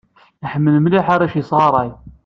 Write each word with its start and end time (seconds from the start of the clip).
Iḥemmel 0.45 0.75
mliḥ 0.79 1.05
arrac 1.13 1.33
i 1.35 1.37
yesɣaṛay 1.39 1.89